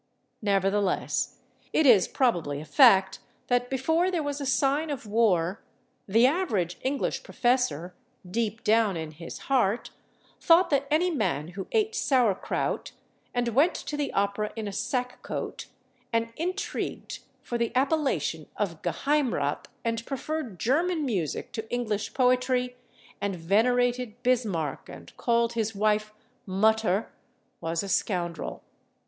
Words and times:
Nevertheless, 0.41 1.37
it 1.71 1.85
is 1.85 2.07
probably 2.07 2.59
a 2.59 2.65
fact 2.65 3.19
that 3.49 3.69
before 3.69 4.09
there 4.09 4.23
was 4.23 4.41
a 4.41 4.47
sign 4.47 4.89
of 4.89 5.05
war 5.05 5.61
the 6.07 6.25
average 6.25 6.79
English 6.81 7.21
professor, 7.21 7.93
deep 8.27 8.63
down 8.63 8.97
in 8.97 9.11
his 9.11 9.41
heart, 9.41 9.91
thought 10.39 10.71
that 10.71 10.87
any 10.89 11.11
man 11.11 11.49
who 11.49 11.67
ate 11.71 11.93
sauerkraut, 11.93 12.93
and 13.31 13.49
went 13.49 13.75
to 13.75 13.95
the 13.95 14.11
opera 14.13 14.51
in 14.55 14.67
a 14.67 14.71
sack 14.71 15.21
coat, 15.21 15.67
and 16.11 16.33
intrigued 16.35 17.19
for 17.43 17.59
the 17.59 17.71
appellation 17.75 18.47
of 18.57 18.81
Geheimrat, 18.81 19.67
and 19.85 20.03
preferred 20.07 20.59
German 20.59 21.05
music 21.05 21.51
to 21.51 21.69
English 21.71 22.15
poetry, 22.15 22.75
and 23.21 23.35
venerated 23.35 24.15
Bismarck, 24.23 24.89
and 24.89 25.15
called 25.15 25.53
his 25.53 25.75
wife 25.75 26.11
"Mutter," 26.47 27.11
was 27.59 27.83
a 27.83 27.87
scoundrel. 27.89 28.63